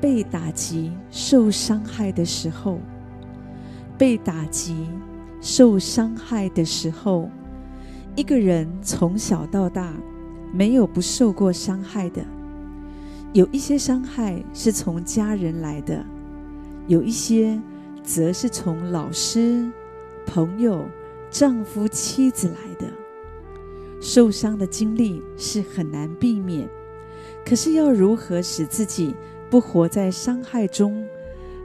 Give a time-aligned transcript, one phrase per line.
[0.00, 2.78] 被打击、受伤害的时候，
[3.98, 4.86] 被打击、
[5.40, 7.28] 受伤害的时候，
[8.16, 9.92] 一个人从小到大
[10.52, 12.24] 没有不受过伤害的。
[13.32, 16.04] 有一些伤害是从家人来的，
[16.86, 17.60] 有一些
[18.02, 19.70] 则是从老师、
[20.26, 20.84] 朋友、
[21.30, 22.90] 丈夫、妻子来的。
[24.00, 26.66] 受伤的经历是很难避免，
[27.44, 29.14] 可是要如何使自己
[29.50, 31.04] 不活在伤害中，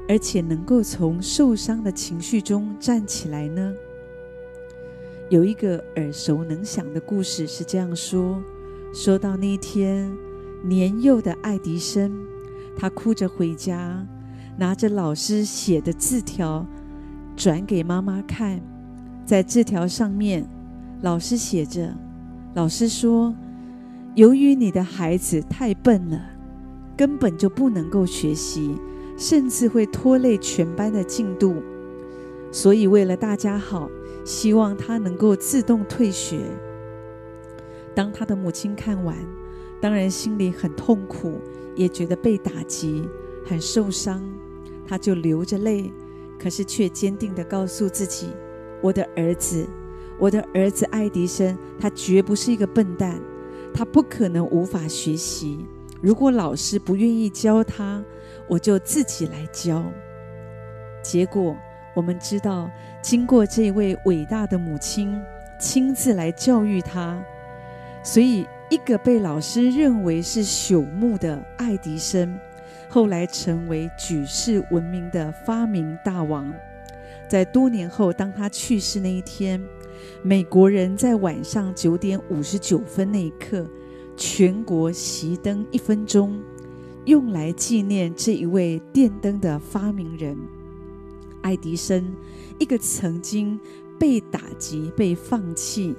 [0.10, 3.74] 而且能够从受伤的情绪中站起来呢？
[5.30, 8.42] 有一个耳熟能详的故事是这样说：
[8.92, 10.12] 说到那天，
[10.64, 12.12] 年幼的爱迪生，
[12.76, 14.06] 他哭着回家，
[14.58, 16.66] 拿着老师写的字条，
[17.36, 18.60] 转给妈妈看，
[19.26, 20.46] 在字条上面，
[21.02, 21.94] 老师写着。
[22.54, 23.36] 老师说
[24.16, 26.22] ：“由于你的孩子太笨了，
[26.98, 28.80] 根本就不能够学习，
[29.18, 31.56] 甚至会拖累全班的进度，
[32.52, 33.90] 所以为了大家好，
[34.24, 36.40] 希望他能够自动退学。”
[37.94, 39.16] 当他的母亲看完，
[39.80, 41.40] 当然心里很痛苦，
[41.76, 43.08] 也觉得被打击，
[43.46, 44.22] 很受伤，
[44.88, 45.92] 他就流着泪，
[46.40, 48.28] 可是却坚定地告诉自己
[48.82, 49.68] ：“我的儿子。”
[50.18, 53.20] 我的儿子爱迪生，他绝不是一个笨蛋，
[53.74, 55.66] 他不可能无法学习。
[56.06, 58.00] 如果老师不愿意教他，
[58.48, 59.84] 我就自己来教。
[61.02, 61.58] 结果
[61.96, 62.70] 我们知道，
[63.02, 65.20] 经过这位伟大的母亲
[65.60, 67.20] 亲自来教育他，
[68.04, 72.38] 所以一个被老师认为是朽木的爱迪生，
[72.88, 76.54] 后来成为举世闻名的发明大王。
[77.28, 79.60] 在多年后，当他去世那一天，
[80.22, 83.68] 美国人在晚上九点五十九分那一刻，
[84.16, 86.40] 全国熄灯一分钟，
[87.06, 90.38] 用来纪念这一位电灯的发明人——
[91.42, 92.14] 爱迪生，
[92.58, 93.60] 一个曾经
[94.00, 95.96] 被打击、被放弃、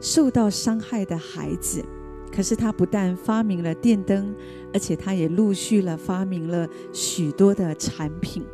[0.00, 1.84] 受到伤害的孩子。
[2.32, 4.32] 可是他不但发明了电灯，
[4.72, 8.44] 而且他也陆续了发明了许多的产品。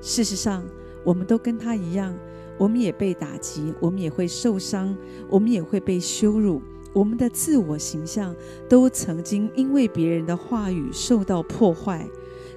[0.00, 0.64] 事实上，
[1.04, 2.12] 我们都跟他一样，
[2.58, 4.96] 我们也被打击，我们也会受伤，
[5.30, 6.60] 我们也会被羞辱，
[6.94, 8.34] 我们的自我形象
[8.68, 12.08] 都曾经因为别人的话语受到破坏。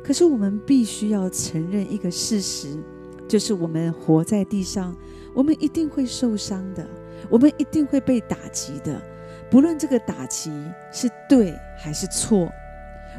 [0.01, 2.77] 可是我们必须要承认一个事实，
[3.27, 4.95] 就是我们活在地上，
[5.33, 6.87] 我们一定会受伤的，
[7.29, 9.01] 我们一定会被打击的，
[9.51, 10.49] 不论这个打击
[10.93, 12.49] 是对还是错。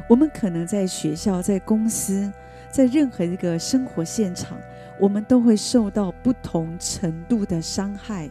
[0.08, 2.32] 我们可能在学校、在公司、
[2.72, 4.56] 在任何一个生活现场。
[5.00, 8.28] 我们都会受到不同程度的伤害，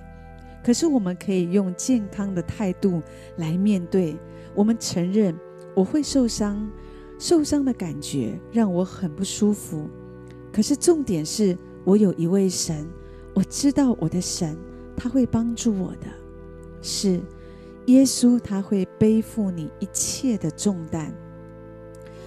[0.67, 3.01] 可是我们可以用健康的态度
[3.37, 4.17] 来面对。
[4.53, 5.33] 我们承认
[5.73, 6.69] 我会受伤，
[7.17, 9.87] 受伤的感觉让我很不舒服。
[10.51, 12.85] 可是重点是我有一位神，
[13.33, 14.57] 我知道我的神
[14.93, 16.07] 他会帮助我的，
[16.81, 17.21] 是
[17.85, 21.13] 耶稣，他会背负你一切的重担，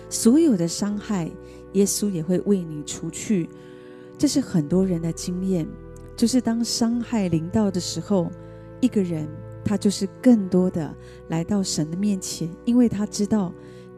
[0.09, 1.31] 所有的伤害，
[1.75, 3.51] 耶稣也会为你除去。
[4.17, 5.69] 这是很多人的经验，
[6.21, 8.31] 就是当伤害临到的时候，
[8.79, 9.27] 一个人
[9.65, 10.95] 他就是更多的
[11.29, 13.51] 来到神的面前，因为他知道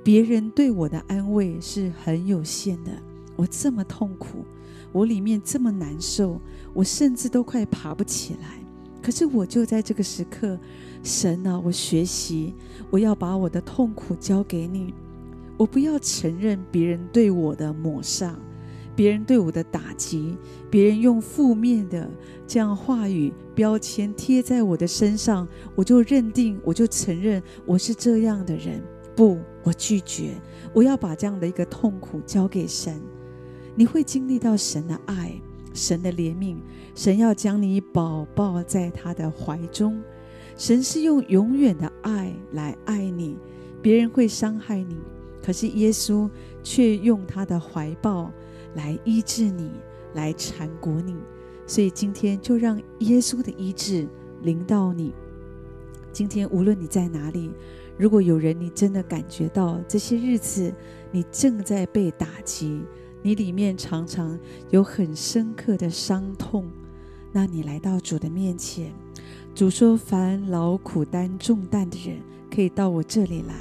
[0.05, 2.93] 别人对我的安慰是很有限的。
[3.35, 4.45] 我这么痛苦，
[4.93, 6.41] 我里面这么难受，
[6.73, 8.61] 我甚至都快爬不起来。
[9.03, 10.57] 可是我就在这个时刻，
[11.03, 12.55] 神啊，我学习，
[12.89, 14.95] 我要把我的痛苦交给你，
[15.57, 18.39] 我不要承认别人对我的抹杀。
[18.95, 20.37] 别人对我的打击，
[20.71, 22.09] 别人用负面的
[22.47, 28.83] 这样话语标签贴在我的身上，我就认定，我就承认我是这样的人。
[29.15, 30.35] 不，我拒绝，
[30.73, 33.01] 我要把这样的一个痛苦交给神。
[33.75, 35.33] 你会经历到神的爱，
[35.75, 36.57] 神的怜悯，
[36.95, 40.01] 神要将你宝宝在他的怀中。
[40.57, 43.37] 神是用永远的爱来爱你。
[43.81, 44.97] 别人会伤害你，
[45.43, 46.29] 可是耶稣
[46.63, 48.31] 却用他的怀抱。
[48.75, 49.71] 来医治你，
[50.15, 51.17] 来缠裹你，
[51.67, 54.07] 所以今天就让耶稣的医治
[54.43, 55.13] 临到你。
[56.13, 57.51] 今天无论你在哪里，
[57.97, 60.73] 如果有人你真的感觉到这些日子
[61.11, 62.83] 你正在被打击，
[63.23, 64.39] 你里面常常
[64.71, 66.67] 有很深刻的伤痛，
[67.33, 68.93] 那你来到主的面前，
[69.55, 72.21] 主说：凡劳苦担重担的人，
[72.55, 73.55] 可以到我这里来，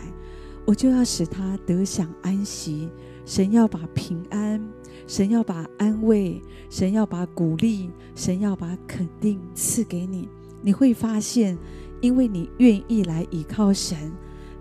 [0.65, 2.89] 我就要使他得享安息。
[3.25, 4.62] 神要把平安。
[5.07, 10.29] 神要把安慰，神要把鼓励，神要把肯定赐给你。
[10.62, 11.57] 你会发现，
[12.00, 14.12] 因为你愿意来倚靠神，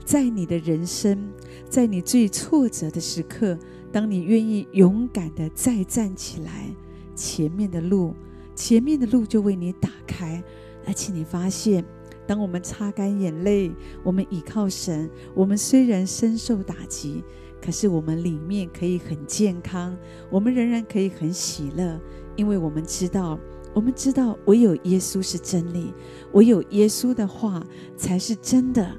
[0.04, 1.30] 在你的人生，
[1.68, 3.56] 在你最挫折的时刻，
[3.92, 6.74] 当你愿意勇敢的再站起来，
[7.14, 8.14] 前面的路，
[8.56, 10.42] 前面的路就为你打开，
[10.84, 11.84] 而且你发现，
[12.26, 13.70] 当我们擦干眼泪，
[14.02, 17.22] 我们倚靠神，我们虽然深受打击，
[17.60, 19.96] 可是我们里面可以很健康，
[20.30, 22.00] 我们仍然可以很喜乐，
[22.36, 23.38] 因为我们知道。
[23.72, 25.94] 我们知道，唯有耶稣是真理，
[26.32, 27.64] 唯有耶稣的话
[27.96, 28.90] 才是真的，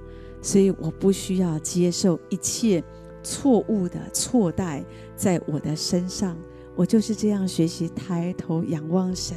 [0.42, 2.81] 所以我不需要接受一切
[3.22, 4.81] 错误的错待
[5.13, 6.38] 在我的身上。
[6.74, 9.36] 我就是这样学习抬头仰望神，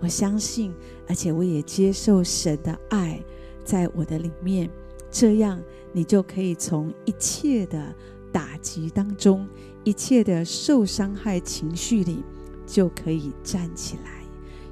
[0.00, 0.74] 我相信，
[1.06, 3.22] 而且我也接受神的爱
[3.62, 4.68] 在我的里面，
[5.08, 5.62] 这样
[5.92, 7.94] 你就可以从一切的
[8.34, 9.48] 打击当中，
[9.84, 12.24] 一切的受伤害情绪里，
[12.66, 14.24] 就可以站起来。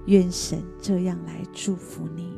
[0.06, 2.32] 愿神这样来祝福你。